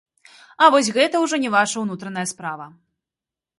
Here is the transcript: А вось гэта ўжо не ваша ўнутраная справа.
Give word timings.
А 0.63 0.69
вось 0.75 0.89
гэта 0.95 1.15
ўжо 1.25 1.35
не 1.45 1.53
ваша 1.57 1.85
ўнутраная 1.85 2.27
справа. 2.35 2.69